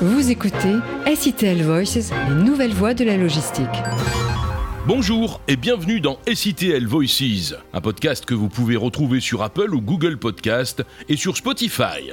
Vous 0.00 0.30
écoutez 0.30 0.76
SITL 1.12 1.60
Voices, 1.64 2.12
les 2.28 2.44
nouvelles 2.44 2.72
voies 2.72 2.94
de 2.94 3.02
la 3.04 3.16
logistique. 3.16 3.66
Bonjour 4.86 5.40
et 5.48 5.56
bienvenue 5.56 6.00
dans 6.00 6.20
SITL 6.32 6.86
Voices, 6.86 7.56
un 7.72 7.80
podcast 7.80 8.24
que 8.24 8.34
vous 8.34 8.48
pouvez 8.48 8.76
retrouver 8.76 9.18
sur 9.18 9.42
Apple 9.42 9.74
ou 9.74 9.80
Google 9.80 10.16
Podcast 10.16 10.84
et 11.08 11.16
sur 11.16 11.36
Spotify. 11.36 12.12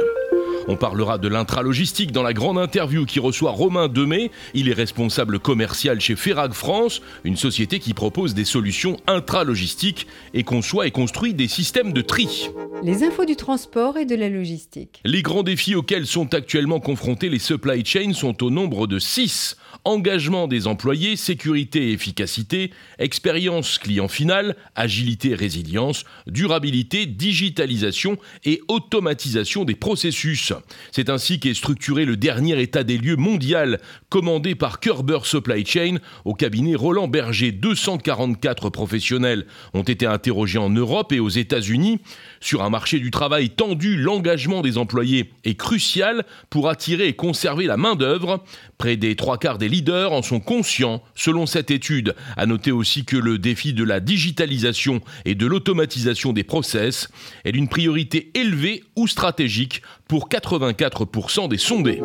On 0.68 0.78
parlera 0.78 1.20
de 1.20 1.28
l'intralogistique 1.28 2.12
dans 2.12 2.24
la 2.24 2.34
grande 2.34 2.58
interview 2.58 3.06
qui 3.06 3.20
reçoit 3.20 3.52
Romain 3.52 3.88
Demey. 3.88 4.32
Il 4.56 4.68
est 4.68 4.74
responsable 4.74 5.38
commercial 5.38 6.02
chez 6.02 6.16
Ferrag 6.16 6.54
France, 6.54 7.02
une 7.24 7.38
société 7.38 7.80
qui 7.80 7.94
propose 7.94 8.34
des 8.34 8.46
solutions 8.46 8.98
intralogistiques 9.06 10.08
et 10.34 10.44
conçoit 10.44 10.88
et 10.88 10.92
construit 10.92 11.36
des 11.36 11.48
systèmes 11.48 11.94
de 11.94 12.02
tri. 12.02 12.50
Les 12.84 13.04
infos 13.04 13.26
du 13.26 13.36
transport 13.36 13.98
et 13.98 14.06
de 14.06 14.16
la 14.16 14.28
logistique. 14.28 15.02
Les 15.06 15.22
grands 15.22 15.44
défis 15.44 15.76
auxquels 15.76 16.08
sont 16.08 16.34
actuellement 16.34 16.80
confrontés 16.80 17.30
les 17.30 17.40
supply 17.40 17.86
chains 17.86 18.14
sont 18.14 18.44
au 18.44 18.50
nombre 18.50 18.88
de 18.88 18.98
6. 18.98 19.58
Engagement 19.84 20.48
des 20.48 20.66
employés, 20.66 21.16
sécurité 21.16 21.90
et 21.90 21.92
efficacité, 21.92 22.72
expérience 22.98 23.78
client 23.78 24.08
final, 24.08 24.56
agilité 24.76 25.30
et 25.30 25.36
résilience, 25.36 26.06
durabilité, 26.26 27.06
digitalisation 27.06 28.18
et 28.44 28.62
automatisation 28.68 29.64
des 29.64 29.76
processus. 29.76 30.55
C'est 30.92 31.10
ainsi 31.10 31.40
qu'est 31.40 31.54
structuré 31.54 32.06
le 32.06 32.18
dernier 32.18 32.62
état 32.62 32.84
des 32.84 32.98
lieux 32.98 33.16
mondial 33.16 33.80
commandé 34.10 34.56
par 34.56 34.80
Kerber 34.80 35.20
Supply 35.24 35.66
Chain 35.66 35.98
au 36.24 36.34
cabinet 36.34 36.76
Roland 36.76 37.08
Berger. 37.08 37.52
244 37.52 38.70
professionnels 38.70 39.46
ont 39.74 39.84
été 39.84 40.06
interrogés 40.06 40.60
en 40.60 40.70
Europe 40.70 41.12
et 41.12 41.20
aux 41.20 41.30
États-Unis. 41.30 42.00
Sur 42.40 42.64
un 42.64 42.70
marché 42.70 43.00
du 43.00 43.12
travail 43.12 43.50
tendu, 43.50 43.98
l'engagement 43.98 44.62
des 44.62 44.78
employés 44.78 45.32
est 45.44 45.56
crucial 45.56 46.26
pour 46.50 46.70
attirer 46.70 47.08
et 47.08 47.14
conserver 47.14 47.66
la 47.66 47.78
main-d'œuvre. 47.78 48.44
Près 48.78 48.98
des 48.98 49.16
trois 49.16 49.38
quarts 49.38 49.58
des 49.58 49.70
leaders 49.70 50.12
en 50.12 50.22
sont 50.22 50.40
conscients, 50.40 51.02
selon 51.16 51.46
cette 51.46 51.72
étude. 51.72 52.16
À 52.36 52.46
noter 52.46 52.72
aussi 52.72 53.06
que 53.06 53.16
le 53.16 53.38
défi 53.38 53.74
de 53.74 53.84
la 53.84 54.00
digitalisation 54.00 55.02
et 55.24 55.36
de 55.36 55.46
l'automatisation 55.46 56.34
des 56.34 56.44
process 56.44 57.10
est 57.46 57.56
une 57.56 57.70
priorité 57.70 58.32
élevée 58.34 58.84
ou 58.96 59.08
stratégique 59.08 59.82
pour 60.08 60.28
84% 60.30 61.48
des 61.48 61.58
sondés. 61.58 62.02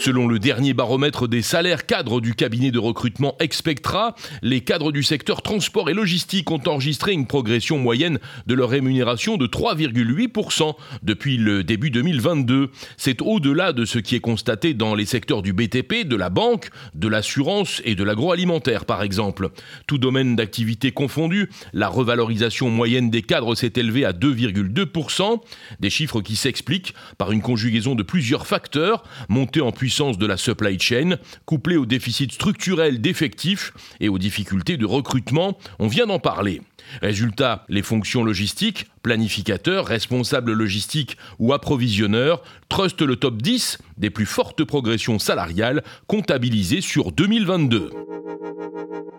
Selon 0.00 0.28
le 0.28 0.38
dernier 0.38 0.74
baromètre 0.74 1.26
des 1.26 1.42
salaires 1.42 1.84
cadres 1.84 2.20
du 2.20 2.36
cabinet 2.36 2.70
de 2.70 2.78
recrutement 2.78 3.34
Expectra, 3.40 4.14
les 4.42 4.60
cadres 4.60 4.92
du 4.92 5.02
secteur 5.02 5.42
transport 5.42 5.90
et 5.90 5.94
logistique 5.94 6.52
ont 6.52 6.62
enregistré 6.66 7.12
une 7.12 7.26
progression 7.26 7.78
moyenne 7.78 8.20
de 8.46 8.54
leur 8.54 8.70
rémunération 8.70 9.36
de 9.36 9.48
3,8% 9.48 10.76
depuis 11.02 11.36
le 11.36 11.64
début 11.64 11.90
2022. 11.90 12.70
C'est 12.96 13.20
au-delà 13.22 13.72
de 13.72 13.84
ce 13.84 13.98
qui 13.98 14.14
est 14.14 14.20
constaté 14.20 14.72
dans 14.72 14.94
les 14.94 15.04
secteurs 15.04 15.42
du 15.42 15.52
BTP, 15.52 16.06
de 16.06 16.16
la 16.16 16.30
banque, 16.30 16.70
de 16.94 17.08
l'assurance 17.08 17.82
et 17.84 17.96
de 17.96 18.04
l'agroalimentaire 18.04 18.84
par 18.84 19.02
exemple. 19.02 19.50
Tout 19.88 19.98
domaine 19.98 20.36
d'activité 20.36 20.92
confondu, 20.92 21.50
la 21.72 21.88
revalorisation 21.88 22.70
moyenne 22.70 23.10
des 23.10 23.22
cadres 23.22 23.56
s'est 23.56 23.72
élevée 23.74 24.04
à 24.04 24.12
2,2%, 24.12 25.40
des 25.80 25.90
chiffres 25.90 26.20
qui 26.20 26.36
s'expliquent 26.36 26.94
par 27.18 27.32
une 27.32 27.42
conjugaison 27.42 27.96
de 27.96 28.04
plusieurs 28.04 28.46
facteurs, 28.46 29.02
montés 29.28 29.60
en 29.60 29.72
puissance 29.72 29.87
de 29.88 30.26
la 30.26 30.36
supply 30.36 30.78
chain, 30.78 31.16
couplée 31.46 31.76
au 31.76 31.86
déficit 31.86 32.32
structurel 32.32 33.00
d'effectifs 33.00 33.72
et 34.00 34.08
aux 34.08 34.18
difficultés 34.18 34.76
de 34.76 34.84
recrutement, 34.84 35.56
on 35.78 35.88
vient 35.88 36.06
d'en 36.06 36.18
parler. 36.18 36.60
Résultat, 37.00 37.64
les 37.68 37.82
fonctions 37.82 38.22
logistiques, 38.22 38.86
planificateurs, 39.02 39.86
responsables 39.86 40.52
logistiques 40.52 41.16
ou 41.38 41.52
approvisionneurs, 41.52 42.42
trustent 42.68 43.02
le 43.02 43.16
top 43.16 43.40
10 43.40 43.78
des 43.96 44.10
plus 44.10 44.26
fortes 44.26 44.62
progressions 44.64 45.18
salariales 45.18 45.82
comptabilisées 46.06 46.82
sur 46.82 47.10
2022. 47.12 47.90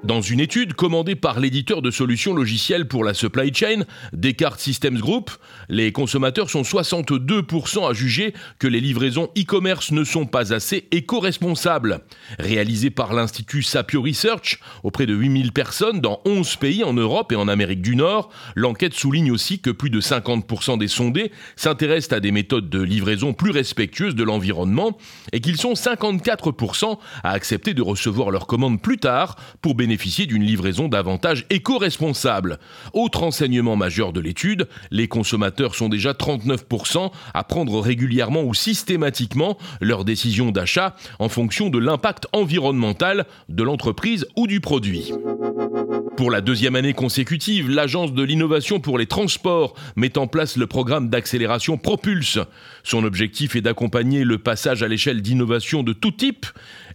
Dans 0.09 0.21
une 0.21 0.39
étude 0.39 0.73
commandée 0.73 1.13
par 1.13 1.39
l'éditeur 1.39 1.83
de 1.83 1.91
solutions 1.91 2.33
logicielles 2.33 2.87
pour 2.87 3.03
la 3.03 3.13
supply 3.13 3.53
chain, 3.53 3.83
Descartes 4.11 4.59
Systems 4.59 4.97
Group, 4.97 5.29
les 5.69 5.91
consommateurs 5.91 6.49
sont 6.49 6.63
62% 6.63 7.87
à 7.87 7.93
juger 7.93 8.33
que 8.57 8.65
les 8.65 8.81
livraisons 8.81 9.29
e-commerce 9.37 9.91
ne 9.91 10.03
sont 10.03 10.25
pas 10.25 10.51
assez 10.51 10.87
éco-responsables. 10.89 11.99
Réalisée 12.39 12.89
par 12.89 13.13
l'Institut 13.13 13.61
Sapio 13.61 14.01
Research 14.01 14.59
auprès 14.81 15.05
de 15.05 15.13
8000 15.13 15.51
personnes 15.51 16.01
dans 16.01 16.21
11 16.25 16.55
pays 16.55 16.83
en 16.83 16.93
Europe 16.93 17.31
et 17.31 17.35
en 17.35 17.47
Amérique 17.47 17.83
du 17.83 17.95
Nord, 17.95 18.31
l'enquête 18.55 18.95
souligne 18.95 19.31
aussi 19.31 19.59
que 19.59 19.69
plus 19.69 19.91
de 19.91 20.01
50% 20.01 20.79
des 20.79 20.87
sondés 20.87 21.31
s'intéressent 21.55 22.17
à 22.17 22.19
des 22.19 22.31
méthodes 22.31 22.71
de 22.71 22.81
livraison 22.81 23.33
plus 23.33 23.51
respectueuses 23.51 24.15
de 24.15 24.23
l'environnement 24.23 24.97
et 25.33 25.39
qu'ils 25.39 25.57
sont 25.57 25.73
54% 25.73 26.97
à 27.23 27.29
accepter 27.29 27.75
de 27.75 27.83
recevoir 27.83 28.31
leurs 28.31 28.47
commandes 28.47 28.81
plus 28.81 28.97
tard 28.97 29.35
pour 29.61 29.75
bénéficier 29.75 29.98
d'une 29.99 30.43
livraison 30.43 30.87
davantage 30.87 31.45
éco-responsable. 31.49 32.57
Autre 32.93 33.23
enseignement 33.23 33.75
majeur 33.75 34.13
de 34.13 34.21
l'étude, 34.21 34.67
les 34.91 35.07
consommateurs 35.07 35.75
sont 35.75 35.89
déjà 35.89 36.13
39% 36.13 37.11
à 37.33 37.43
prendre 37.43 37.79
régulièrement 37.79 38.43
ou 38.43 38.53
systématiquement 38.53 39.57
leurs 39.81 40.05
décisions 40.05 40.51
d'achat 40.51 40.95
en 41.19 41.27
fonction 41.27 41.69
de 41.69 41.79
l'impact 41.79 42.27
environnemental 42.33 43.25
de 43.49 43.63
l'entreprise 43.63 44.25
ou 44.37 44.47
du 44.47 44.61
produit. 44.61 45.11
Pour 46.19 46.31
la 46.31 46.41
deuxième 46.41 46.75
année 46.75 46.91
consécutive, 46.91 47.69
l'Agence 47.69 48.11
de 48.11 48.23
l'innovation 48.23 48.81
pour 48.81 48.97
les 48.97 49.05
transports 49.05 49.73
met 49.95 50.17
en 50.17 50.27
place 50.27 50.57
le 50.57 50.67
programme 50.67 51.07
d'accélération 51.07 51.77
Propulse. 51.77 52.39
Son 52.83 53.05
objectif 53.05 53.55
est 53.55 53.61
d'accompagner 53.61 54.25
le 54.25 54.37
passage 54.37 54.83
à 54.83 54.89
l'échelle 54.89 55.21
d'innovation 55.21 55.81
de 55.81 55.93
tout 55.93 56.11
type. 56.11 56.45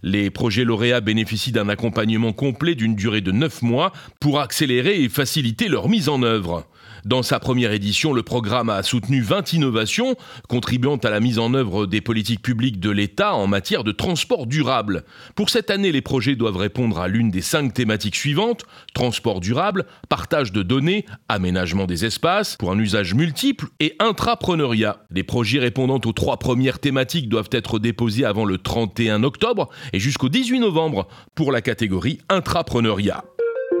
Les 0.03 0.29
projets 0.29 0.63
lauréats 0.63 1.01
bénéficient 1.01 1.51
d'un 1.51 1.69
accompagnement 1.69 2.33
complet 2.33 2.75
d'une 2.75 2.93
durée 2.93 3.21
de 3.21 3.31
9 3.31 3.63
mois 3.63 3.93
pour 4.19 4.39
accélérer 4.39 5.01
et 5.01 5.09
faciliter 5.09 5.69
leur 5.69 5.89
mise 5.89 6.07
en 6.07 6.21
œuvre. 6.21 6.67
Dans 7.05 7.21
sa 7.21 7.39
première 7.39 7.71
édition, 7.71 8.13
le 8.13 8.23
programme 8.23 8.69
a 8.69 8.81
soutenu 8.81 9.21
20 9.21 9.53
innovations, 9.53 10.15
contribuant 10.49 10.97
à 10.97 11.11
la 11.11 11.19
mise 11.19 11.37
en 11.37 11.53
œuvre 11.53 11.85
des 11.85 12.01
politiques 12.01 12.41
publiques 12.41 12.79
de 12.79 12.89
l'État 12.89 13.35
en 13.35 13.45
matière 13.45 13.83
de 13.83 13.91
transport 13.91 14.47
durable. 14.47 15.03
Pour 15.35 15.51
cette 15.51 15.69
année, 15.69 15.91
les 15.91 16.01
projets 16.01 16.35
doivent 16.35 16.57
répondre 16.57 16.99
à 16.99 17.07
l'une 17.07 17.29
des 17.29 17.41
cinq 17.41 17.75
thématiques 17.75 18.15
suivantes 18.15 18.65
transport 18.95 19.39
durable, 19.39 19.85
partage 20.09 20.51
de 20.51 20.63
données, 20.63 21.05
aménagement 21.29 21.85
des 21.85 22.05
espaces 22.05 22.55
pour 22.55 22.71
un 22.71 22.79
usage 22.79 23.13
multiple 23.13 23.67
et 23.79 23.95
intrapreneuriat. 23.99 25.05
Les 25.11 25.23
projets 25.23 25.59
répondant 25.59 26.01
aux 26.03 26.13
trois 26.13 26.37
premières 26.37 26.79
thématiques 26.79 27.29
doivent 27.29 27.49
être 27.51 27.77
déposés 27.77 28.25
avant 28.25 28.45
le 28.45 28.57
31 28.57 29.23
octobre 29.23 29.69
et 29.93 29.99
jusqu'au 29.99 30.29
18 30.29 30.59
novembre 30.59 31.07
pour 31.35 31.51
la 31.51 31.61
catégorie 31.61 32.17
intrapreneuriat. 32.29 33.23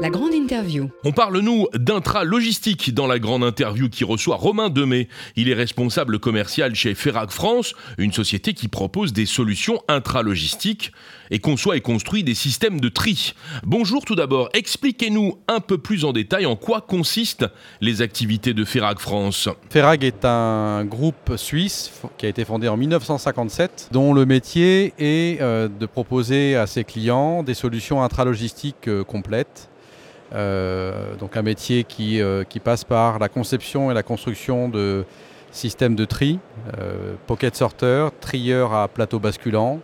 La 0.01 0.09
grande 0.09 0.33
interview. 0.33 0.89
On 1.05 1.13
parle, 1.13 1.39
nous, 1.39 1.67
d'intra-logistique 1.73 2.93
dans 2.93 3.07
la 3.07 3.17
grande 3.17 3.45
interview 3.45 3.87
qui 3.87 4.03
reçoit 4.03 4.35
Romain 4.35 4.69
Demey. 4.69 5.07
Il 5.37 5.47
est 5.47 5.53
responsable 5.53 6.19
commercial 6.19 6.75
chez 6.75 6.95
Ferrag 6.95 7.29
France, 7.29 7.73
une 7.97 8.11
société 8.11 8.53
qui 8.53 8.67
propose 8.67 9.13
des 9.13 9.25
solutions 9.25 9.81
intra-logistiques 9.87 10.91
et 11.31 11.39
conçoit 11.39 11.77
et 11.77 11.81
construit 11.81 12.25
des 12.25 12.35
systèmes 12.35 12.81
de 12.81 12.89
tri. 12.89 13.35
Bonjour 13.63 14.03
tout 14.03 14.15
d'abord, 14.15 14.49
expliquez-nous 14.53 15.39
un 15.47 15.61
peu 15.61 15.77
plus 15.77 16.03
en 16.03 16.11
détail 16.11 16.45
en 16.45 16.57
quoi 16.57 16.81
consistent 16.81 17.47
les 17.79 18.01
activités 18.01 18.53
de 18.53 18.65
Ferrag 18.65 18.99
France. 18.99 19.47
Ferrag 19.69 20.03
est 20.03 20.25
un 20.25 20.83
groupe 20.83 21.37
suisse 21.37 21.91
qui 22.17 22.25
a 22.25 22.29
été 22.29 22.43
fondé 22.43 22.67
en 22.67 22.75
1957, 22.75 23.89
dont 23.93 24.13
le 24.13 24.25
métier 24.25 24.93
est 24.99 25.41
euh, 25.41 25.69
de 25.69 25.85
proposer 25.85 26.57
à 26.57 26.67
ses 26.67 26.83
clients 26.83 27.43
des 27.43 27.53
solutions 27.53 28.03
intralogistiques 28.03 28.89
euh, 28.89 29.05
complètes 29.05 29.69
donc 30.35 31.37
un 31.37 31.41
métier 31.41 31.85
euh, 31.99 32.43
qui, 32.43 32.59
passe 32.59 32.83
par 32.83 33.19
la 33.19 33.29
conception 33.29 33.91
et 33.91 33.93
la 33.93 34.03
construction 34.03 34.69
de 34.69 35.05
systèmes 35.51 35.95
de 35.95 36.05
tri, 36.05 36.39
euh, 36.77 37.13
pocket 37.27 37.55
sorter, 37.55 38.09
trieur 38.19 38.73
à 38.73 38.87
plateau 38.87 39.19
basculant, 39.19 39.79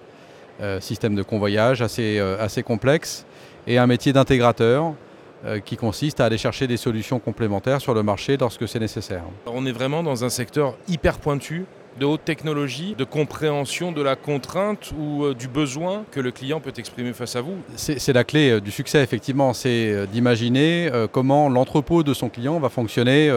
système 0.79 1.15
de 1.15 1.23
convoyage 1.23 1.81
assez, 1.81 2.19
assez 2.19 2.61
complexe, 2.61 3.25
et 3.65 3.79
un 3.79 3.87
métier 3.87 4.13
d'intégrateur 4.13 4.93
qui 5.65 5.75
consiste 5.75 6.19
à 6.19 6.25
aller 6.25 6.37
chercher 6.37 6.67
des 6.67 6.77
solutions 6.77 7.17
complémentaires 7.17 7.81
sur 7.81 7.95
le 7.95 8.03
marché 8.03 8.37
lorsque 8.37 8.67
c'est 8.67 8.77
nécessaire. 8.77 9.23
on 9.47 9.65
est 9.65 9.71
vraiment 9.71 10.03
dans 10.03 10.23
un 10.23 10.29
secteur 10.29 10.75
hyper 10.87 11.17
pointu 11.17 11.65
de 11.99 12.05
haute 12.05 12.23
technologie, 12.23 12.95
de 12.97 13.03
compréhension 13.03 13.91
de 13.91 14.01
la 14.01 14.15
contrainte 14.15 14.91
ou 14.97 15.25
euh, 15.25 15.33
du 15.33 15.47
besoin 15.47 16.03
que 16.11 16.19
le 16.19 16.31
client 16.31 16.59
peut 16.59 16.73
exprimer 16.77 17.13
face 17.13 17.35
à 17.35 17.41
vous 17.41 17.55
C'est 17.75 18.13
la 18.13 18.23
clé 18.23 18.51
euh, 18.51 18.61
du 18.61 18.71
succès, 18.71 19.03
effectivement, 19.03 19.53
c'est 19.53 19.91
euh, 19.91 20.05
d'imaginer 20.05 20.89
comment 21.11 21.49
l'entrepôt 21.49 22.03
de 22.03 22.13
son 22.13 22.29
client 22.29 22.59
va 22.59 22.69
fonctionner. 22.69 23.31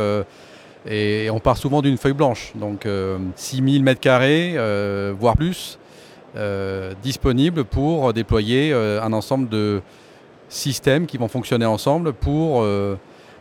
et 0.86 1.28
on 1.30 1.40
part 1.40 1.56
souvent 1.56 1.82
d'une 1.82 1.96
feuille 1.96 2.12
blanche, 2.12 2.52
donc 2.54 2.86
6000 3.36 3.84
m2, 3.84 5.10
voire 5.12 5.36
plus, 5.36 5.78
disponibles 7.02 7.64
pour 7.64 8.12
déployer 8.12 8.72
un 8.72 9.12
ensemble 9.12 9.48
de 9.48 9.80
systèmes 10.48 11.06
qui 11.06 11.16
vont 11.16 11.28
fonctionner 11.28 11.66
ensemble 11.66 12.12
pour 12.12 12.64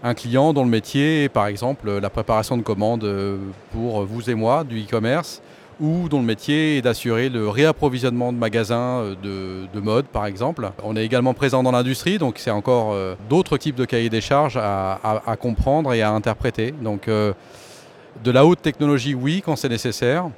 un 0.03 0.13
client 0.13 0.53
dont 0.53 0.63
le 0.63 0.69
métier 0.69 1.23
est 1.23 1.29
par 1.29 1.47
exemple 1.47 1.89
la 1.89 2.09
préparation 2.09 2.57
de 2.57 2.61
commandes 2.61 3.05
euh, 3.05 3.37
pour 3.71 4.03
vous 4.05 4.29
et 4.29 4.35
moi 4.35 4.63
du 4.63 4.81
e-commerce 4.81 5.41
ou 5.79 6.07
dont 6.09 6.19
le 6.19 6.25
métier 6.25 6.77
est 6.77 6.81
d'assurer 6.81 7.29
le 7.29 7.49
réapprovisionnement 7.49 8.31
de 8.31 8.37
magasins 8.37 9.15
de, 9.23 9.79
mode, 9.79 10.05
par 10.05 10.27
exemple. 10.27 10.69
On 10.83 10.95
est 10.95 11.03
également 11.03 11.33
présent 11.33 11.63
dans 11.63 11.71
l'industrie, 11.71 12.19
donc 12.19 12.35
c'est 12.37 12.51
encore 12.51 12.95
d'autres 13.27 13.57
types 13.57 13.75
de 13.75 13.83
cahiers 13.83 14.11
des 14.11 14.21
charges 14.21 14.55
à, 14.55 15.35
comprendre 15.39 15.91
et 15.93 16.03
à 16.03 16.11
interpréter. 16.11 16.71
Donc, 16.71 17.07
de 17.07 18.31
la 18.31 18.45
haute 18.45 18.61
technologie, 18.61 19.15
oui, 19.15 19.41
quand 19.43 19.55
c'est 19.55 19.67
nécessaire. 19.67 20.29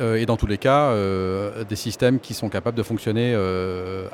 Euh, 0.00 0.16
et 0.16 0.26
dans 0.26 0.36
tous 0.36 0.46
les 0.46 0.58
cas, 0.58 0.90
euh, 0.90 1.64
des 1.64 1.76
systèmes 1.76 2.20
qui 2.20 2.34
sont 2.34 2.48
capables 2.48 2.76
de 2.76 2.82
fonctionner 2.82 3.34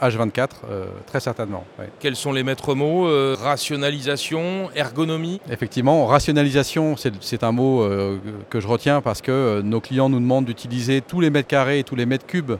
H24, 0.00 0.48
euh, 0.68 0.86
très 1.06 1.20
certainement. 1.20 1.64
Quels 2.00 2.16
sont 2.16 2.32
les 2.32 2.42
maîtres 2.42 2.74
mots 2.74 3.08
Rationalisation, 3.36 4.70
ergonomie? 4.74 5.40
Effectivement, 5.50 6.06
rationalisation, 6.06 6.96
c'est 7.20 7.44
un 7.44 7.52
mot 7.52 7.86
que 8.50 8.60
je 8.60 8.66
retiens 8.66 9.00
parce 9.00 9.20
que 9.20 9.60
nos 9.62 9.80
clients 9.80 10.08
nous 10.08 10.20
demandent 10.20 10.44
d'utiliser 10.44 11.00
tous 11.00 11.20
les 11.20 11.30
mètres 11.30 11.48
carrés 11.48 11.80
et 11.80 11.84
tous 11.84 11.96
les 11.96 12.06
mètres 12.06 12.26
cubes 12.26 12.52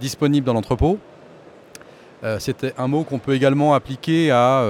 disponibles 0.00 0.46
dans 0.46 0.54
l'entrepôt. 0.54 0.98
c'est 2.38 2.74
un 2.78 2.88
mot 2.88 3.04
qu'on 3.04 3.18
peut 3.18 3.34
également 3.34 3.74
appliquer 3.74 4.30
à 4.30 4.64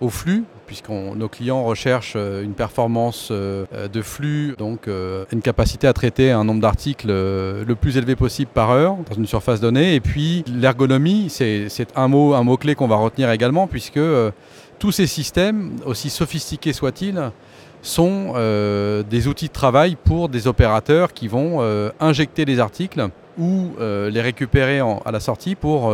au 0.00 0.08
flux, 0.10 0.44
puisque 0.66 0.88
nos 0.88 1.28
clients 1.28 1.64
recherchent 1.64 2.14
euh, 2.16 2.42
une 2.42 2.52
performance 2.52 3.28
euh, 3.30 3.64
de 3.88 4.02
flux, 4.02 4.54
donc 4.58 4.88
euh, 4.88 5.24
une 5.32 5.40
capacité 5.40 5.86
à 5.86 5.92
traiter 5.92 6.30
un 6.32 6.44
nombre 6.44 6.60
d'articles 6.60 7.08
le 7.08 7.74
plus 7.74 7.96
élevé 7.96 8.16
possible 8.16 8.50
par 8.52 8.70
heure 8.70 8.96
dans 9.08 9.16
une 9.16 9.26
surface 9.26 9.60
donnée. 9.60 9.94
Et 9.94 10.00
puis 10.00 10.44
l'ergonomie, 10.52 11.28
c'est 11.30 11.68
un 11.94 12.08
mot, 12.08 12.34
un 12.34 12.42
mot 12.42 12.56
clé 12.56 12.74
qu'on 12.74 12.88
va 12.88 12.96
retenir 12.96 13.30
également, 13.30 13.66
puisque 13.66 14.00
tous 14.78 14.92
ces 14.92 15.06
systèmes, 15.06 15.76
aussi 15.86 16.10
sophistiqués 16.10 16.72
soient-ils, 16.72 17.30
sont 17.82 18.34
des 19.08 19.28
outils 19.28 19.48
de 19.48 19.52
travail 19.52 19.96
pour 19.96 20.28
des 20.28 20.46
opérateurs 20.46 21.12
qui 21.12 21.28
vont 21.28 21.60
injecter 22.00 22.44
les 22.44 22.58
articles 22.58 23.08
ou 23.38 23.70
les 23.78 24.20
récupérer 24.20 24.80
à 24.80 25.10
la 25.12 25.20
sortie 25.20 25.54
pour 25.54 25.92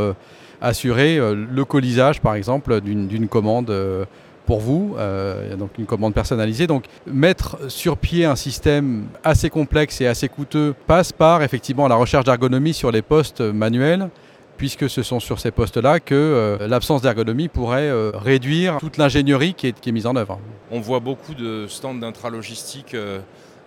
assurer 0.62 1.18
euh, 1.18 1.34
le 1.34 1.64
colisage, 1.64 2.20
par 2.20 2.34
exemple, 2.34 2.80
d'une 2.80 3.28
commande 3.28 3.70
euh, 3.70 4.04
pour 4.46 4.60
vous, 4.60 4.94
euh, 4.98 5.56
donc 5.56 5.70
une 5.78 5.86
commande 5.86 6.14
personnalisée. 6.14 6.66
Donc 6.66 6.84
mettre 7.06 7.70
sur 7.70 7.98
pied 7.98 8.24
un 8.24 8.36
système 8.36 9.06
assez 9.24 9.50
complexe 9.50 10.00
et 10.00 10.06
assez 10.06 10.28
coûteux 10.28 10.74
passe 10.86 11.12
par 11.12 11.42
effectivement 11.42 11.88
la 11.88 11.96
recherche 11.96 12.24
d'ergonomie 12.24 12.74
sur 12.74 12.90
les 12.90 13.02
postes 13.02 13.40
manuels 13.40 14.08
puisque 14.56 14.88
ce 14.88 15.02
sont 15.02 15.18
sur 15.18 15.40
ces 15.40 15.50
postes-là 15.50 15.98
que 15.98 16.58
l'absence 16.68 17.02
d'ergonomie 17.02 17.48
pourrait 17.48 17.90
réduire 18.14 18.76
toute 18.78 18.96
l'ingénierie 18.96 19.54
qui 19.54 19.66
est, 19.66 19.86
mise 19.88 20.06
en 20.06 20.14
œuvre. 20.14 20.38
On 20.70 20.78
voit 20.78 21.00
beaucoup 21.00 21.34
de 21.34 21.66
stands 21.66 21.94
d'intralogistique 21.94 22.94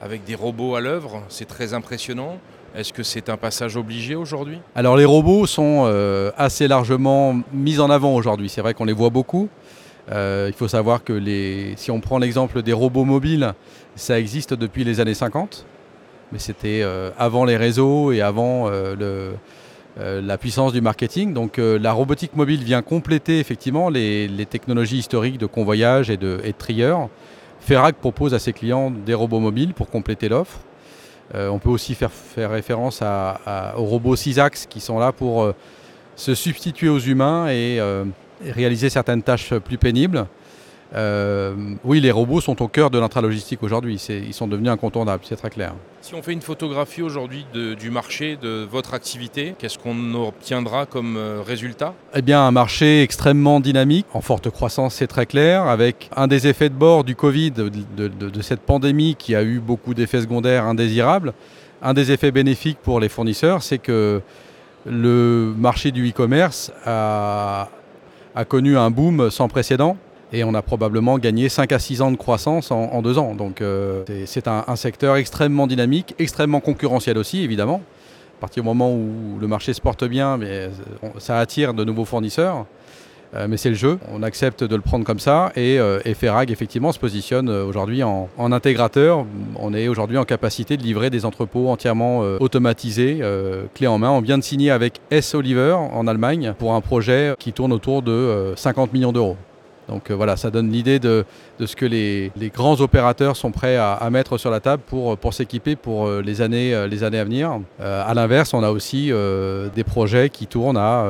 avec 0.02 0.24
des 0.24 0.36
robots 0.36 0.76
à 0.76 0.82
l'œuvre, 0.82 1.22
c'est 1.28 1.48
très 1.48 1.74
impressionnant. 1.74 2.38
Est-ce 2.76 2.92
que 2.92 3.04
c'est 3.04 3.30
un 3.30 3.38
passage 3.38 3.78
obligé 3.78 4.16
aujourd'hui? 4.16 4.58
Alors 4.76 4.98
les 4.98 5.06
robots 5.06 5.46
sont 5.46 5.86
euh, 5.86 6.32
assez 6.38 6.68
largement 6.68 7.40
mis 7.54 7.80
en 7.80 7.90
avant 7.90 8.14
aujourd'hui. 8.14 8.50
C'est 8.50 8.60
vrai 8.60 8.74
qu'on 8.74 8.84
les 8.84 8.94
voit 8.94 9.10
beaucoup. 9.10 9.48
Euh, 10.12 10.48
il 10.50 10.54
faut 10.54 10.68
savoir 10.68 11.04
que 11.04 11.22
si 11.78 11.90
on 11.90 12.02
prend 12.02 12.20
l'exemple 12.20 12.62
des 12.62 12.74
robots 12.74 13.06
mobiles, 13.06 13.54
ça 13.96 14.20
existe 14.20 14.54
depuis 14.54 14.84
les 14.84 15.00
années 15.00 15.14
50. 15.14 15.66
Mais 16.34 16.40
c'était 16.40 16.82
euh, 16.84 17.12
avant 17.18 17.46
les 17.46 17.56
réseaux 17.56 18.12
et 18.12 18.22
avant 18.22 18.70
la 19.98 20.38
puissance 20.38 20.74
du 20.74 20.82
marketing. 20.82 21.34
Donc 21.34 21.58
la 21.58 21.94
robotique 21.94 22.36
mobile 22.36 22.62
vient 22.62 22.82
compléter 22.82 23.40
effectivement 23.40 23.88
les, 23.88 24.30
technologies 24.50 24.98
historiques 24.98 25.38
de 25.38 25.46
convoyage 25.46 26.10
et 26.10 26.18
de, 26.18 26.42
et 26.44 26.52
de 26.52 26.58
trieur. 26.58 27.08
Ferrag 27.62 27.96
propose 27.96 28.34
à 28.34 28.40
ses 28.40 28.52
clients 28.52 28.92
des 28.92 29.14
robots 29.14 29.40
mobiles 29.40 29.74
pour 29.74 29.90
compléter 29.90 30.28
l'offre. 30.28 30.60
Euh, 31.34 31.50
on 31.50 31.58
peut 31.58 31.70
aussi 31.70 31.96
faire, 31.96 32.12
référence 32.38 33.02
aux 33.02 33.84
robots 33.84 34.16
Sysax 34.16 34.68
qui 34.68 34.80
sont 34.80 35.00
là 35.00 35.12
pour 35.12 35.44
euh, 35.44 35.56
se 36.16 36.36
substituer 36.36 36.90
aux 36.90 37.00
humains 37.00 37.48
et, 37.48 37.80
euh, 37.80 38.06
réaliser 38.46 38.90
certaines 38.90 39.24
tâches 39.24 39.54
plus 39.56 39.78
pénibles. 39.78 40.28
Oui, 41.84 42.00
les 42.00 42.12
robots 42.12 42.42
sont 42.42 42.62
au 42.62 42.68
cœur 42.68 42.90
de 42.90 43.00
l'intralogistique 43.00 43.64
aujourd'hui. 43.64 44.02
Ils 44.10 44.34
sont 44.34 44.48
devenus 44.48 44.72
incontournables, 44.72 45.24
c'est 45.28 45.36
très 45.36 45.50
clair. 45.50 45.74
Si 46.02 46.14
on 46.14 46.22
fait 46.22 46.34
une 46.34 46.42
photographie 46.42 47.02
aujourd'hui 47.02 47.46
du 47.54 47.90
marché, 47.90 48.38
de 48.42 48.66
votre 48.70 48.94
activité, 48.94 49.56
qu'est-ce 49.58 49.78
qu'on 49.78 50.14
obtiendra 50.14 50.86
comme 50.86 51.18
résultat? 51.46 51.94
Eh 52.14 52.22
bien, 52.22 52.42
un 52.42 52.52
marché 52.52 53.02
extrêmement 53.02 53.60
dynamique, 53.60 54.06
en 54.14 54.22
forte 54.22 54.50
croissance, 54.50 54.96
c'est 54.96 55.08
très 55.08 55.26
clair, 55.26 55.64
avec 55.64 56.10
un 56.16 56.28
des 56.28 56.48
effets 56.48 56.70
de 56.70 56.76
bord 56.76 57.04
du 57.04 57.16
Covid, 57.16 57.52
de, 57.52 58.42
cette 58.42 58.62
pandémie 58.62 59.16
qui 59.18 59.36
a 59.36 59.44
eu 59.44 59.60
beaucoup 59.60 59.94
d'effets 59.94 60.22
secondaires 60.22 60.66
indésirables. 60.66 61.34
Un 61.82 61.94
des 61.94 62.12
effets 62.12 62.32
bénéfiques 62.32 62.78
pour 62.82 63.00
les 63.00 63.10
fournisseurs, 63.10 63.64
c'est 63.64 63.80
que 63.80 64.22
le 64.86 65.54
marché 65.58 65.92
du 65.92 66.08
e-commerce 66.08 66.72
a 66.86 67.68
connu 68.48 68.78
un 68.78 68.92
boom 68.92 69.32
sans 69.32 69.48
précédent 69.48 69.98
et 70.34 70.44
on 70.44 70.54
a 70.54 70.62
probablement 70.62 71.18
gagné 71.18 71.50
5 71.50 71.72
à 71.72 71.80
6 71.80 72.02
ans 72.02 72.12
de 72.12 72.18
croissance 72.18 72.72
en, 72.72 73.02
deux 73.02 73.18
ans. 73.18 73.36
Donc 73.36 73.62
euh, 73.62 74.04
c'est 74.26 74.48
un, 74.48 74.76
secteur 74.76 75.16
extrêmement 75.16 75.68
dynamique, 75.68 76.16
extrêmement 76.20 76.60
concurrentiel 76.60 77.18
aussi 77.18 77.44
évidemment. 77.44 77.82
À 78.38 78.42
partir 78.42 78.64
du 78.64 78.68
moment 78.68 78.94
où 78.94 79.38
le 79.40 79.48
marché 79.48 79.74
se 79.74 79.82
porte 79.82 80.04
bien, 80.04 80.38
mais 80.38 80.48
euh, 80.50 80.70
ça 81.20 81.40
attire 81.40 81.74
de 81.74 81.84
nouveaux 81.84 82.06
fournisseurs. 82.06 82.66
Euh, 83.34 83.48
mais 83.50 83.58
c'est 83.58 83.70
le 83.70 83.76
jeu, 83.76 83.98
on 84.14 84.24
accepte 84.24 84.64
de 84.64 84.76
le 84.76 84.82
prendre 84.82 85.04
comme 85.04 85.20
ça 85.20 85.52
et, 85.56 85.80
Ferrag 86.14 86.52
effectivement 86.52 86.92
se 86.92 87.00
positionne 87.00 87.50
aujourd'hui 87.50 88.04
en, 88.04 88.30
intégrateur. 88.38 89.26
On 89.58 89.74
est 89.74 89.88
aujourd'hui 89.88 90.18
en 90.18 90.26
capacité 90.26 90.78
de 90.78 90.84
livrer 90.84 91.10
des 91.10 91.26
entrepôts 91.26 91.70
entièrement 91.70 92.20
automatisés, 92.40 93.22
clé 93.74 93.88
en 93.88 93.98
main. 93.98 94.12
On 94.12 94.22
vient 94.22 94.38
de 94.38 94.44
signer 94.44 94.72
avec 94.72 95.02
S. 95.12 95.34
Oliver 95.34 95.74
en 95.74 96.08
Allemagne 96.08 96.54
pour 96.58 96.74
un 96.74 96.82
projet 96.82 97.36
qui 97.40 97.52
tourne 97.52 97.74
autour 97.74 98.04
de 98.04 98.54
50 98.56 98.94
millions 98.94 99.12
d'euros. 99.12 99.38
Donc 99.90 100.10
euh, 100.10 100.16
voilà, 100.16 100.38
ça 100.38 100.52
donne 100.52 100.72
l'idée 100.72 101.00
de, 101.00 101.26
ce 101.64 101.76
que 101.76 101.86
les, 101.86 102.32
grands 102.54 102.80
opérateurs 102.82 103.36
sont 103.36 103.52
prêts 103.52 103.78
à, 103.78 104.08
mettre 104.10 104.38
sur 104.38 104.50
la 104.50 104.60
table 104.60 104.84
pour, 104.88 105.34
s'équiper 105.34 105.76
pour 105.76 106.08
euh, 106.08 106.22
les 106.22 106.42
années, 106.42 106.88
les 106.90 107.04
années 107.04 107.20
à 107.20 107.24
venir. 107.24 107.60
Euh, 107.82 108.04
à 108.06 108.14
l'inverse, 108.14 108.54
on 108.54 108.64
a 108.64 108.70
aussi 108.70 109.12
des 109.76 109.84
projets 109.84 110.30
qui 110.30 110.48
tournent 110.48 110.78
à, 110.78 111.06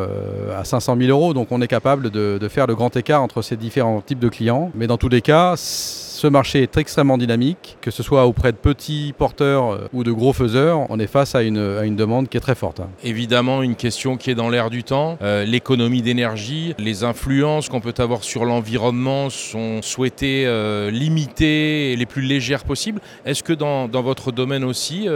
à 0.57 0.63
500 0.63 0.98
000 0.98 1.10
euros, 1.10 1.33
donc 1.33 1.51
on 1.51 1.62
est 1.62 1.68
capable 1.68 2.10
de, 2.10 2.48
faire 2.50 2.68
le 2.68 2.75
grand 2.75 2.95
écart 2.95 3.22
entre 3.22 3.42
ces 3.42 3.56
différents 3.56 4.01
types 4.01 4.19
de 4.19 4.30
clients. 4.30 4.72
Mais 4.75 4.88
dans 4.88 4.98
tous 4.98 5.10
les 5.10 5.22
cas, 5.22 5.56
ce 6.15 6.27
marché 6.27 6.63
est 6.63 6.77
extrêmement 6.77 7.17
dynamique, 7.17 7.77
que 7.81 7.91
ce 7.91 8.01
soit 8.01 8.25
auprès 8.25 8.53
de 8.53 8.57
petits 8.57 9.13
porteurs 9.17 9.73
euh, 9.73 9.88
ou 9.91 10.06
de 10.06 10.13
gros 10.13 10.31
faiseurs, 10.31 10.89
on 10.89 10.97
est 10.97 11.07
face 11.07 11.35
à 11.35 11.44
une, 11.44 11.95
demande 11.95 12.29
qui 12.29 12.38
est 12.38 12.39
très 12.39 12.56
forte. 12.56 12.79
Évidemment, 13.03 13.62
une 13.62 13.75
question 13.75 14.15
qui 14.15 14.31
est 14.31 14.35
dans 14.35 14.50
l'air 14.50 14.69
du 14.69 14.83
temps, 14.83 15.17
euh, 15.21 15.43
l'économie 15.43 16.01
d'énergie, 16.01 16.74
les 16.79 17.03
influences 17.03 17.67
qu'on 17.67 17.81
peut 17.81 17.93
avoir 17.98 18.24
sur 18.24 18.45
l'environnement 18.45 19.29
sont 19.29 19.81
souhaitées 19.81 20.45
euh, 20.48 20.89
limitées 20.89 21.91
et 21.91 21.95
les 21.98 22.05
plus 22.05 22.22
légères 22.22 22.63
possibles. 22.63 23.01
Est-ce 23.25 23.43
que 23.43 23.51
dans, 23.51 23.88
votre 23.88 24.31
domaine 24.31 24.63
aussi, 24.63 25.10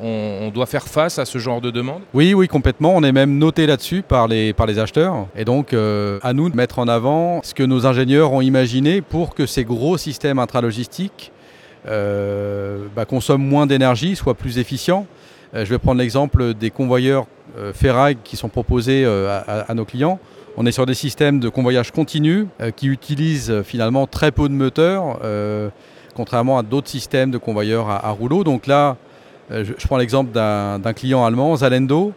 on, 0.00 0.50
doit 0.50 0.66
faire 0.66 0.86
face 0.86 1.18
à 1.18 1.24
ce 1.24 1.38
genre 1.38 1.60
de 1.60 1.70
demande? 1.70 2.02
Oui, 2.14 2.34
oui, 2.34 2.48
complètement. 2.48 2.94
On 2.94 3.02
est 3.02 3.12
même 3.12 3.38
noté 3.38 3.66
là-dessus 3.66 4.02
par 4.02 4.28
les, 4.28 4.54
acheteurs. 4.78 5.26
Et 5.36 5.44
donc, 5.44 5.72
euh, 5.72 6.18
à 6.22 6.32
nous 6.32 6.48
de 6.48 6.56
mettre 6.56 6.78
en 6.78 6.88
avant 6.88 7.40
ce 7.42 7.54
que 7.54 7.62
nos 7.62 7.86
ingénieurs 7.86 8.32
ont 8.32 8.40
imaginé 8.40 9.02
pour 9.02 9.34
que 9.34 9.46
ces 9.46 9.64
gros 9.64 9.96
systèmes 9.98 10.38
intralogistiques 10.38 11.32
euh, 11.88 12.86
bah, 12.94 13.04
consomment 13.04 13.46
moins 13.46 13.66
d'énergie, 13.66 14.16
soient 14.16 14.34
plus 14.34 14.58
efficients. 14.58 15.06
Euh, 15.54 15.64
je 15.64 15.70
vais 15.70 15.78
prendre 15.78 16.00
l'exemple 16.00 16.54
des 16.54 16.70
convoyeurs 16.70 17.26
Ferrag 17.74 18.16
qui 18.24 18.38
sont 18.38 18.48
proposés 18.48 19.04
à, 19.04 19.74
nos 19.74 19.84
clients. 19.84 20.18
On 20.56 20.64
est 20.64 20.72
sur 20.72 20.86
des 20.86 20.94
systèmes 20.94 21.38
de 21.38 21.50
convoyage 21.50 21.90
continu 21.90 22.46
qui 22.76 22.86
utilisent 22.86 23.60
finalement 23.62 24.06
très 24.06 24.32
peu 24.32 24.48
de 24.48 24.54
moteurs, 24.54 25.18
contrairement 26.14 26.56
à 26.56 26.62
d'autres 26.62 26.88
systèmes 26.88 27.30
de 27.30 27.36
convoyeurs 27.36 27.90
à, 27.90 28.06
à 28.06 28.10
rouleau. 28.10 28.42
Donc 28.42 28.66
là, 28.66 28.96
euh, 29.50 29.64
je, 29.64 29.86
prends 29.86 29.96
l'exemple 29.96 30.30
d'un 30.32 30.92
client 30.92 31.24
allemand, 31.24 31.56
Zalendo, 31.56 32.12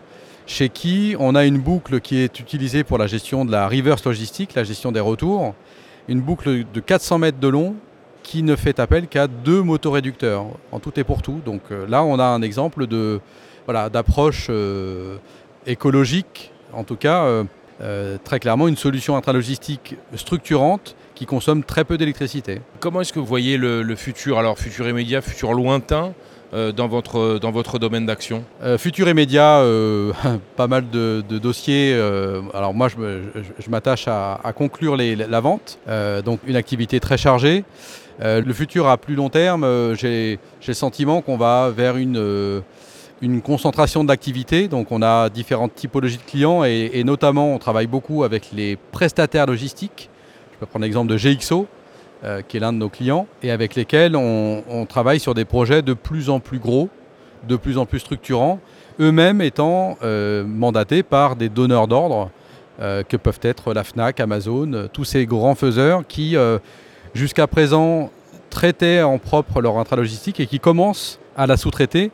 chez 0.45 0.69
qui 0.69 1.15
on 1.19 1.35
a 1.35 1.45
une 1.45 1.57
boucle 1.57 1.99
qui 1.99 2.17
est 2.17 2.39
utilisée 2.39 2.83
pour 2.83 2.97
la 2.97 3.07
gestion 3.07 3.45
de 3.45 3.51
la 3.51 3.67
reverse 3.67 4.05
logistique, 4.05 4.53
la 4.53 4.63
gestion 4.63 4.91
des 4.91 4.99
retours, 4.99 5.55
une 6.07 6.21
boucle 6.21 6.65
de 6.71 6.79
400 6.79 7.19
mètres 7.19 7.39
de 7.39 7.47
long 7.47 7.75
qui 8.21 8.43
ne 8.43 8.55
fait 8.55 8.79
appel 8.79 9.07
qu'à 9.07 9.27
deux 9.27 9.61
motoréducteurs, 9.61 10.45
en 10.71 10.79
tout 10.79 10.99
et 10.99 11.03
pour 11.03 11.21
tout. 11.21 11.41
Donc 11.45 11.61
euh, 11.71 11.85
là, 11.87 12.03
on 12.03 12.19
a 12.19 12.25
un 12.25 12.41
exemple 12.41 12.87
de 12.87 13.19
d'approche 13.91 14.45
euh, 14.51 15.17
écologique, 15.65 16.51
en 16.71 16.83
tout 16.83 16.97
cas 16.97 17.43
très 18.23 18.39
clairement 18.39 18.67
une 18.67 18.77
solution 18.77 19.17
intralogistique 19.17 19.95
structurante 20.13 20.95
qui 21.15 21.25
consomme 21.25 21.63
très 21.63 21.83
peu 21.83 21.97
d'électricité. 21.97 22.61
Comment 22.79 23.01
est-ce 23.01 23.13
que 23.13 23.19
vous 23.19 23.25
voyez 23.25 23.57
le 23.57 23.95
futur 23.95 24.37
Alors 24.37 24.59
futur 24.59 24.87
immédiat, 24.87 25.21
futur 25.21 25.53
lointain 25.53 26.13
euh, 26.55 26.71
dans, 26.71 26.87
votre, 26.87 27.39
dans 27.39 27.51
votre 27.51 27.79
domaine 27.79 28.05
d'action? 28.05 28.45
Euh, 28.63 28.77
Futur 28.77 29.07
et 29.07 29.13
média, 29.13 29.59
euh, 29.59 30.13
pas 30.55 30.67
mal 30.67 30.89
de, 30.89 31.21
dossiers. 31.41 31.93
alors 32.53 32.73
moi, 32.73 32.87
je, 32.87 33.69
m'attache 33.69 34.07
à, 34.07 34.39
conclure 34.55 34.95
la 34.95 35.39
vente, 35.41 35.79
donc 36.23 36.39
une 36.47 36.55
activité 36.55 36.99
très 36.99 37.17
chargée. 37.17 37.63
le 38.19 38.53
futur 38.53 38.87
à 38.87 38.97
plus 38.97 39.15
long 39.15 39.29
terme, 39.29 39.95
j'ai 39.95 40.39
le 40.65 40.73
sentiment 40.73 41.21
qu'on 41.21 41.37
va 41.37 41.71
vers 41.75 41.97
une 41.97 42.63
une 43.21 43.41
concentration 43.41 44.03
d'activités. 44.03 44.67
Donc 44.67 44.91
on 44.91 45.01
a 45.01 45.29
différentes 45.29 45.73
typologies 45.73 46.17
de 46.17 46.29
clients 46.29 46.63
et, 46.63 47.03
notamment 47.03 47.53
on 47.53 47.57
travaille 47.57 47.87
beaucoup 47.87 48.23
avec 48.23 48.49
les 48.53 48.77
prestataires 48.91 49.45
logistiques. 49.45 50.09
Je 50.55 50.59
peux 50.61 50.67
prendre 50.67 50.85
l'exemple 50.85 51.11
de 51.11 51.17
GXO, 51.17 51.67
euh, 52.23 52.41
qui 52.41 52.55
est 52.55 52.59
l'un 52.61 52.71
de 52.71 52.77
nos 52.77 52.87
clients, 52.87 53.27
et 53.43 53.51
avec 53.51 53.75
lesquels 53.75 54.15
on, 54.15 54.85
travaille 54.87 55.19
sur 55.19 55.33
des 55.33 55.43
projets 55.43 55.81
de 55.81 55.93
plus 55.93 56.29
en 56.29 56.39
plus 56.39 56.59
gros, 56.59 56.87
de 57.45 57.57
plus 57.57 57.77
en 57.77 57.85
plus 57.85 57.99
structurants, 57.99 58.61
eux-mêmes 59.01 59.41
étant 59.41 59.97
euh, 60.01 60.45
mandatés 60.45 61.03
par 61.03 61.35
des 61.35 61.49
donneurs 61.49 61.89
d'ordre 61.89 62.29
euh, 62.79 63.03
que 63.03 63.17
peuvent 63.17 63.41
être 63.41 63.73
la 63.73 63.83
FNAC, 63.83 64.21
Amazon, 64.21 64.87
tous 64.93 65.03
ces 65.03 65.25
grands 65.25 65.55
faiseurs 65.55 66.07
qui 66.07 66.37
jusqu'à 67.13 67.47
présent 67.47 68.09
traitaient 68.49 69.01
en 69.01 69.17
propre 69.17 69.59
leur 69.59 69.77
intralogistique 69.77 70.39
et 70.39 70.47
qui 70.47 70.61
commencent 70.61 71.19
à 71.35 71.47
la 71.47 71.57
sous-traiter. 71.57 72.11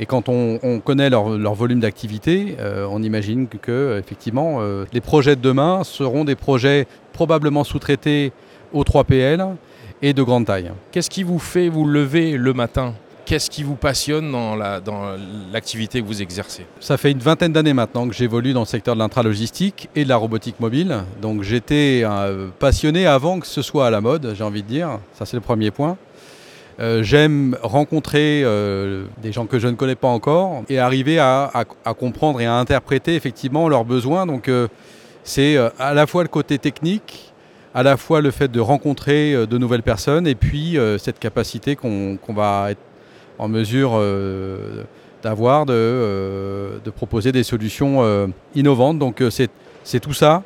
Et 0.00 0.06
quand 0.06 0.28
on, 0.28 0.80
connaît 0.80 1.10
leur, 1.10 1.54
volume 1.54 1.80
d'activité, 1.80 2.56
on 2.90 3.02
imagine 3.02 3.46
que 3.46 3.98
effectivement, 3.98 4.60
les 4.92 5.00
projets 5.00 5.36
de 5.36 5.42
demain 5.42 5.84
seront 5.84 6.24
des 6.24 6.36
projets 6.36 6.86
probablement 7.20 7.64
sous-traités 7.64 8.32
aux 8.72 8.82
3PL 8.82 9.46
et 10.00 10.14
de 10.14 10.22
grande 10.22 10.46
taille. 10.46 10.72
Qu'est-ce 10.90 11.10
qui 11.10 11.22
vous 11.22 11.38
fait 11.38 11.68
vous 11.68 11.84
lever 11.84 12.38
le 12.38 12.54
matin? 12.54 12.94
Qu'est-ce 13.26 13.50
qui 13.50 13.62
vous 13.62 13.74
passionne 13.74 14.32
dans 14.32 14.56
l'activité 15.52 16.00
que 16.00 16.06
vous 16.06 16.22
exercez? 16.22 16.64
Ça 16.80 16.96
fait 16.96 17.10
une 17.10 17.18
vingtaine 17.18 17.52
d'années 17.52 17.74
maintenant 17.74 18.08
que 18.08 18.14
j'évolue 18.14 18.54
dans 18.54 18.60
le 18.60 18.66
secteur 18.66 18.94
de 18.94 19.00
l'intralogistique 19.00 19.90
et 19.94 20.04
de 20.04 20.08
la 20.08 20.16
robotique 20.16 20.60
mobile. 20.60 21.04
Donc 21.20 21.42
j'étais 21.42 22.00
euh, 22.04 22.48
passionné 22.58 23.06
avant 23.06 23.38
que 23.38 23.46
ce 23.46 23.60
soit 23.60 23.86
à 23.86 23.90
la 23.90 24.00
mode, 24.00 24.32
j'ai 24.34 24.42
envie 24.42 24.62
de 24.62 24.68
dire. 24.68 24.98
Ça 25.12 25.26
c'est 25.26 25.36
le 25.36 25.42
premier 25.42 25.70
point. 25.70 25.98
Euh, 26.80 27.02
j'aime 27.02 27.54
rencontrer 27.62 28.40
euh, 28.44 29.04
des 29.20 29.30
gens 29.30 29.44
que 29.44 29.58
je 29.58 29.68
ne 29.68 29.74
connais 29.74 29.94
pas 29.94 30.08
encore 30.08 30.62
et 30.70 30.78
arriver 30.78 31.18
à, 31.18 31.66
comprendre 31.98 32.40
et 32.40 32.46
à 32.46 32.54
interpréter 32.54 33.14
effectivement 33.14 33.68
leurs 33.68 33.84
besoins. 33.84 34.24
Donc 34.24 34.48
c'est 35.30 35.56
à 35.78 35.94
la 35.94 36.06
fois 36.06 36.22
le 36.22 36.28
côté 36.28 36.58
technique, 36.58 37.32
à 37.74 37.82
la 37.82 37.96
fois 37.96 38.20
le 38.20 38.30
fait 38.30 38.50
de 38.50 38.60
rencontrer 38.60 39.46
de 39.46 39.58
nouvelles 39.58 39.82
personnes 39.82 40.26
et 40.26 40.34
puis 40.34 40.76
cette 40.98 41.20
capacité 41.20 41.76
qu'on 41.76 42.18
va 42.28 42.72
être 42.72 42.80
en 43.38 43.48
mesure 43.48 43.92
d'avoir 45.22 45.66
de, 45.66 46.90
proposer 46.96 47.30
des 47.30 47.44
solutions 47.44 48.32
innovantes. 48.54 48.98
Donc 48.98 49.22
c'est 49.30 50.00
tout 50.00 50.12
ça 50.12 50.42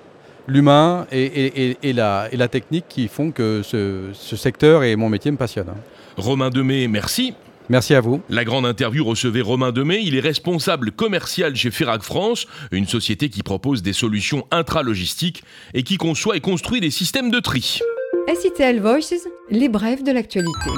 l'humain 0.47 1.07
et, 1.11 1.93
la, 1.93 2.49
technique 2.49 2.85
qui 2.89 3.09
font 3.09 3.31
que 3.31 3.63
ce, 3.63 4.13
secteur 4.37 4.83
et 4.83 4.97
mon 4.97 5.09
métier 5.09 5.31
me 5.31 5.37
passionnent. 5.37 5.71
Hein. 5.71 5.81
Romain 6.17 6.51
Demey, 6.51 6.89
merci. 6.89 7.35
Merci 7.69 7.95
à 7.95 8.01
vous. 8.01 8.21
La 8.29 8.45
grande 8.45 8.67
interview 8.67 9.05
recevait 9.05 9.41
Romain 9.41 9.73
Demey. 9.73 10.03
Il 10.05 10.17
est 10.17 10.21
responsable 10.21 10.91
commercial 10.91 11.57
chez 11.57 11.71
Ferrac 11.71 12.03
France, 12.03 12.47
une 12.73 12.87
société 12.87 13.31
qui 13.31 13.43
propose 13.43 13.83
des 13.83 13.93
solutions 13.93 14.47
intralogistiques 14.51 15.45
et 15.73 15.83
qui 15.83 15.97
conçoit 15.97 16.37
et 16.37 16.41
construit 16.41 16.81
des 16.81 16.91
systèmes 16.91 17.31
de 17.31 17.41
tri. 17.41 17.81
SITL 18.29 18.81
Voices, 18.81 19.29
les 19.51 19.69
brèves 19.69 20.03
de 20.03 20.13
l'actualité. 20.13 20.71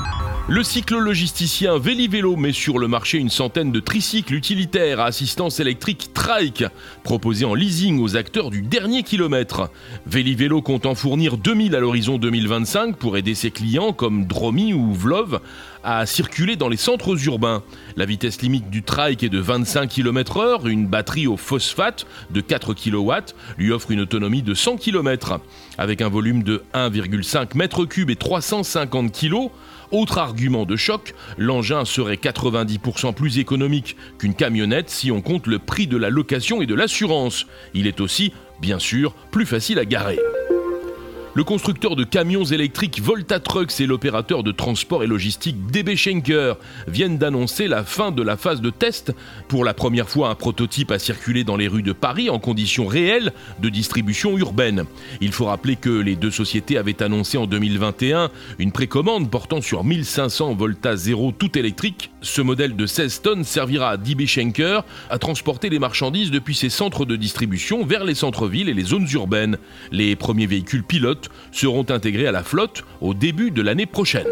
Le 0.48 0.62
cyclo-logisticien 0.62 1.76
Vélo 1.76 2.36
met 2.36 2.52
sur 2.52 2.78
le 2.78 2.86
marché 2.86 3.18
une 3.18 3.30
centaine 3.30 3.72
de 3.72 3.80
tricycles 3.80 4.32
utilitaires 4.32 5.00
à 5.00 5.06
assistance 5.06 5.58
électrique 5.58 6.10
Trike, 6.14 6.62
proposés 7.02 7.44
en 7.44 7.54
leasing 7.54 7.98
aux 7.98 8.16
acteurs 8.16 8.50
du 8.50 8.62
dernier 8.62 9.02
kilomètre. 9.02 9.72
Vélo 10.06 10.62
compte 10.62 10.86
en 10.86 10.94
fournir 10.94 11.36
2000 11.36 11.74
à 11.74 11.80
l'horizon 11.80 12.18
2025 12.18 12.94
pour 12.94 13.16
aider 13.16 13.34
ses 13.34 13.50
clients 13.50 13.92
comme 13.92 14.26
Dromi 14.26 14.72
ou 14.72 14.94
Vlov 14.94 15.40
à 15.82 16.06
circuler 16.06 16.54
dans 16.54 16.68
les 16.68 16.76
centres 16.76 17.26
urbains. 17.26 17.64
La 17.96 18.06
vitesse 18.06 18.40
limite 18.40 18.70
du 18.70 18.84
trike 18.84 19.24
est 19.24 19.28
de 19.28 19.40
25 19.40 19.88
km/h, 19.88 20.68
une 20.68 20.86
batterie 20.86 21.26
au 21.26 21.36
phosphate 21.36 22.06
de 22.30 22.40
4 22.40 22.72
kW 22.72 23.12
lui 23.58 23.72
offre 23.72 23.90
une 23.90 24.00
autonomie 24.00 24.42
de 24.42 24.54
100 24.54 24.76
km. 24.76 25.40
Avec 25.76 26.02
un 26.02 26.08
volume 26.08 26.44
de 26.44 26.62
1,5 26.72 27.56
m3 27.56 28.10
et 28.10 28.16
350 28.16 29.12
kg, 29.12 29.50
autre 29.90 30.18
argument 30.18 30.64
de 30.64 30.76
choc, 30.76 31.14
l'engin 31.38 31.84
serait 31.84 32.16
90% 32.16 33.14
plus 33.14 33.38
économique 33.38 33.96
qu'une 34.18 34.34
camionnette 34.34 34.90
si 34.90 35.10
on 35.10 35.20
compte 35.20 35.46
le 35.46 35.58
prix 35.58 35.86
de 35.86 35.96
la 35.96 36.10
location 36.10 36.62
et 36.62 36.66
de 36.66 36.74
l'assurance. 36.74 37.46
Il 37.74 37.86
est 37.86 38.00
aussi, 38.00 38.32
bien 38.60 38.78
sûr, 38.78 39.14
plus 39.30 39.46
facile 39.46 39.78
à 39.78 39.84
garer. 39.84 40.18
Le 41.36 41.44
constructeur 41.44 41.96
de 41.96 42.04
camions 42.04 42.44
électriques 42.44 43.02
Volta 43.02 43.40
Trucks 43.40 43.78
et 43.82 43.86
l'opérateur 43.86 44.42
de 44.42 44.52
transport 44.52 45.04
et 45.04 45.06
logistique 45.06 45.66
DB 45.66 45.94
Schenker 45.94 46.54
viennent 46.88 47.18
d'annoncer 47.18 47.68
la 47.68 47.84
fin 47.84 48.10
de 48.10 48.22
la 48.22 48.38
phase 48.38 48.62
de 48.62 48.70
test. 48.70 49.12
Pour 49.46 49.62
la 49.62 49.74
première 49.74 50.08
fois, 50.08 50.30
un 50.30 50.34
prototype 50.34 50.90
a 50.92 50.98
circulé 50.98 51.44
dans 51.44 51.58
les 51.58 51.68
rues 51.68 51.82
de 51.82 51.92
Paris 51.92 52.30
en 52.30 52.38
conditions 52.38 52.86
réelles 52.86 53.34
de 53.60 53.68
distribution 53.68 54.38
urbaine. 54.38 54.84
Il 55.20 55.30
faut 55.30 55.44
rappeler 55.44 55.76
que 55.76 55.90
les 55.90 56.16
deux 56.16 56.30
sociétés 56.30 56.78
avaient 56.78 57.02
annoncé 57.02 57.36
en 57.36 57.46
2021 57.46 58.30
une 58.58 58.72
précommande 58.72 59.30
portant 59.30 59.60
sur 59.60 59.84
1500 59.84 60.54
Volta 60.54 60.96
Zéro 60.96 61.32
tout 61.32 61.58
électrique. 61.58 62.12
Ce 62.22 62.40
modèle 62.40 62.76
de 62.76 62.86
16 62.86 63.20
tonnes 63.20 63.44
servira 63.44 63.90
à 63.90 63.96
DB 63.98 64.26
Schenker 64.26 64.86
à 65.10 65.18
transporter 65.18 65.68
les 65.68 65.80
marchandises 65.80 66.30
depuis 66.30 66.54
ses 66.54 66.70
centres 66.70 67.04
de 67.04 67.14
distribution 67.14 67.84
vers 67.84 68.04
les 68.04 68.14
centres-villes 68.14 68.70
et 68.70 68.74
les 68.74 68.84
zones 68.84 69.06
urbaines. 69.12 69.58
Les 69.92 70.16
premiers 70.16 70.46
véhicules 70.46 70.82
pilotes 70.82 71.25
seront 71.52 71.86
intégrés 71.90 72.26
à 72.26 72.32
la 72.32 72.42
flotte 72.42 72.84
au 73.00 73.14
début 73.14 73.50
de 73.50 73.62
l'année 73.62 73.86
prochaine. 73.86 74.26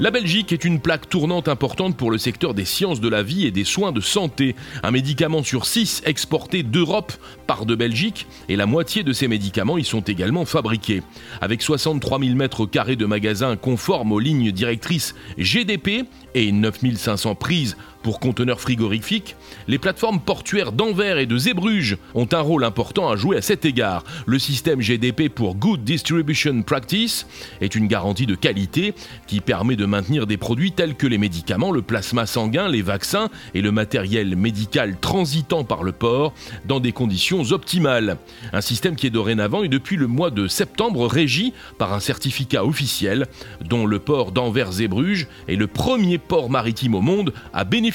La 0.00 0.10
Belgique 0.10 0.50
est 0.54 0.64
une 0.64 0.80
plaque 0.80 1.10
tournante 1.10 1.46
importante 1.46 1.94
pour 1.94 2.10
le 2.10 2.16
secteur 2.16 2.54
des 2.54 2.64
sciences 2.64 3.02
de 3.02 3.08
la 3.10 3.22
vie 3.22 3.46
et 3.46 3.50
des 3.50 3.64
soins 3.64 3.92
de 3.92 4.00
santé. 4.00 4.56
Un 4.82 4.92
médicament 4.92 5.42
sur 5.42 5.66
six 5.66 6.00
exporté 6.06 6.62
d'Europe 6.62 7.12
part 7.46 7.66
de 7.66 7.74
Belgique 7.74 8.26
et 8.48 8.56
la 8.56 8.64
moitié 8.64 9.02
de 9.02 9.12
ces 9.12 9.28
médicaments 9.28 9.76
y 9.76 9.84
sont 9.84 10.00
également 10.00 10.46
fabriqués. 10.46 11.02
Avec 11.42 11.60
63 11.60 12.18
000 12.18 12.34
mètres 12.34 12.64
carrés 12.64 12.96
de 12.96 13.04
magasins 13.04 13.56
conformes 13.56 14.12
aux 14.12 14.20
lignes 14.20 14.52
directrices 14.52 15.14
GDP 15.36 16.06
et 16.34 16.50
9500 16.50 17.34
prises 17.34 17.76
pour 18.02 18.20
conteneurs 18.20 18.60
frigorifiques, 18.60 19.36
les 19.68 19.78
plateformes 19.78 20.20
portuaires 20.20 20.72
d'Anvers 20.72 21.18
et 21.18 21.26
de 21.26 21.36
Zeebrugge 21.36 21.98
ont 22.14 22.28
un 22.32 22.40
rôle 22.40 22.64
important 22.64 23.10
à 23.10 23.16
jouer 23.16 23.36
à 23.36 23.42
cet 23.42 23.64
égard. 23.64 24.04
Le 24.26 24.38
système 24.38 24.80
GDP 24.80 25.28
pour 25.28 25.54
Good 25.56 25.84
Distribution 25.84 26.62
Practice 26.62 27.26
est 27.60 27.74
une 27.74 27.88
garantie 27.88 28.26
de 28.26 28.34
qualité 28.34 28.94
qui 29.26 29.40
permet 29.40 29.76
de 29.76 29.84
maintenir 29.84 30.26
des 30.26 30.38
produits 30.38 30.72
tels 30.72 30.94
que 30.94 31.06
les 31.06 31.18
médicaments, 31.18 31.72
le 31.72 31.82
plasma 31.82 32.26
sanguin, 32.26 32.68
les 32.68 32.82
vaccins 32.82 33.28
et 33.54 33.60
le 33.60 33.72
matériel 33.72 34.34
médical 34.34 34.96
transitant 34.98 35.64
par 35.64 35.82
le 35.82 35.92
port 35.92 36.32
dans 36.64 36.80
des 36.80 36.92
conditions 36.92 37.42
optimales. 37.52 38.16
Un 38.52 38.60
système 38.62 38.96
qui 38.96 39.06
est 39.06 39.10
dorénavant 39.10 39.62
et 39.62 39.68
depuis 39.68 39.96
le 39.96 40.06
mois 40.06 40.30
de 40.30 40.48
septembre 40.48 41.06
régi 41.06 41.52
par 41.78 41.92
un 41.92 42.00
certificat 42.00 42.64
officiel 42.64 43.26
dont 43.62 43.84
le 43.84 43.98
port 43.98 44.32
d'Anvers-Zeebrugge 44.32 45.28
est 45.48 45.56
le 45.56 45.66
premier 45.66 46.18
port 46.18 46.48
maritime 46.48 46.94
au 46.94 47.02
monde 47.02 47.34
à 47.52 47.64
bénéficier 47.64 47.89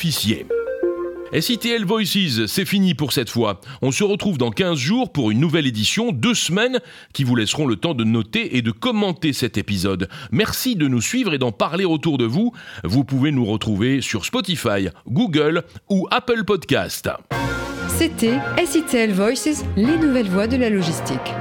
SITL 1.42 1.86
Voices, 1.86 2.46
c'est 2.48 2.66
fini 2.66 2.94
pour 2.94 3.12
cette 3.12 3.30
fois. 3.30 3.60
On 3.82 3.92
se 3.92 4.04
retrouve 4.04 4.38
dans 4.38 4.52
15 4.52 4.78
jours 4.78 5.12
pour 5.12 5.32
une 5.32 5.40
nouvelle 5.40 5.68
édition, 5.68 6.12
deux 6.12 6.34
semaines 6.34 6.80
qui 7.14 7.24
vous 7.24 7.36
laisseront 7.36 7.68
le 7.68 7.76
temps 7.76 7.94
de 7.94 8.04
noter 8.04 8.58
et 8.58 8.62
de 8.62 8.72
commenter 8.72 9.34
cet 9.34 9.58
épisode. 9.58 10.08
Merci 10.32 10.76
de 10.76 10.88
nous 10.88 11.02
suivre 11.02 11.34
et 11.34 11.38
d'en 11.38 11.52
parler 11.52 11.86
autour 11.86 12.18
de 12.18 12.26
vous. 12.26 12.54
Vous 12.84 13.04
pouvez 13.04 13.32
nous 13.32 13.46
retrouver 13.46 14.02
sur 14.02 14.26
Spotify, 14.26 14.90
Google 15.08 15.64
ou 15.90 16.08
Apple 16.12 16.44
Podcast. 16.46 17.10
C'était 17.88 18.38
SITL 18.66 19.12
Voices, 19.12 19.64
les 19.76 19.98
nouvelles 19.98 20.30
voies 20.30 20.48
de 20.48 20.58
la 20.58 20.70
logistique. 20.70 21.34